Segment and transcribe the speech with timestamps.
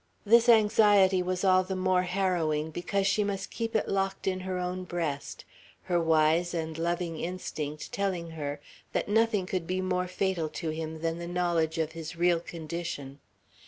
[0.25, 4.57] This anxiety was all the more harrowing because she must keep it locked in her
[4.57, 5.45] own breast,
[5.83, 8.59] her wise and loving instinct telling her
[8.93, 13.19] that nothing could be more fatal to him than the knowledge of his real condition.